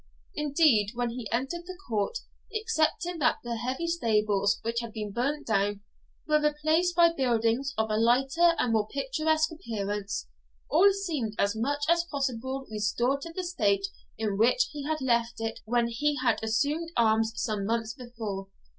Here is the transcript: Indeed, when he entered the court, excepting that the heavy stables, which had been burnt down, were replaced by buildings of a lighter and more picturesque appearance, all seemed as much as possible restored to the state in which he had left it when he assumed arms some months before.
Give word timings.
Indeed, 0.33 0.93
when 0.95 1.11
he 1.11 1.29
entered 1.31 1.67
the 1.67 1.77
court, 1.87 2.17
excepting 2.51 3.19
that 3.19 3.37
the 3.43 3.57
heavy 3.57 3.85
stables, 3.85 4.57
which 4.63 4.79
had 4.79 4.93
been 4.93 5.11
burnt 5.11 5.45
down, 5.45 5.81
were 6.27 6.41
replaced 6.41 6.95
by 6.95 7.13
buildings 7.13 7.75
of 7.77 7.91
a 7.91 7.97
lighter 7.97 8.55
and 8.57 8.73
more 8.73 8.87
picturesque 8.87 9.51
appearance, 9.51 10.25
all 10.71 10.91
seemed 10.91 11.35
as 11.37 11.55
much 11.55 11.83
as 11.87 12.03
possible 12.05 12.65
restored 12.71 13.21
to 13.21 13.31
the 13.33 13.43
state 13.43 13.85
in 14.17 14.39
which 14.39 14.69
he 14.71 14.85
had 14.87 15.01
left 15.01 15.35
it 15.39 15.59
when 15.65 15.85
he 15.85 16.17
assumed 16.41 16.89
arms 16.97 17.33
some 17.35 17.63
months 17.63 17.93
before. 17.93 18.47